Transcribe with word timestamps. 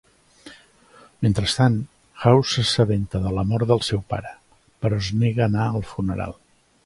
Mentrestant, 1.25 1.75
House 2.23 2.55
s'assabenta 2.55 3.21
de 3.27 3.35
la 3.39 3.45
mort 3.51 3.71
del 3.73 3.85
seu 3.89 4.03
pare, 4.15 4.33
però 4.85 5.01
es 5.05 5.11
nega 5.25 5.45
a 5.47 5.51
anar 5.53 5.69
al 5.77 5.89
funeral. 5.93 6.35